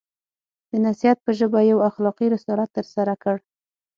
[0.69, 3.35] د نصیحت په ژبه یو اخلاقي رسالت ترسره کړ.